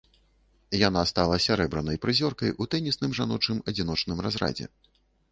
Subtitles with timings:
[0.83, 4.65] Яна стала сярэбранай прызёркай у тэнісным жаночым адзіночным разрадзе.